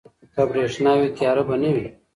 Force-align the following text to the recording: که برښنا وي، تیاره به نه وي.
که 0.33 0.41
برښنا 0.49 0.93
وي، 0.99 1.09
تیاره 1.17 1.43
به 1.47 1.55
نه 1.61 1.69
وي. 1.75 1.87